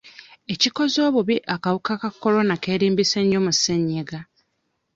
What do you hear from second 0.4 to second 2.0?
Ekikoze obubi akawuka